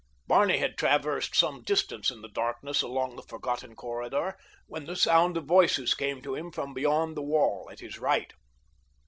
[0.25, 4.35] Barney had traversed some distance in the darkness along the forgotten corridor
[4.65, 8.33] when the sound of voices came to him from beyond the wall at his right.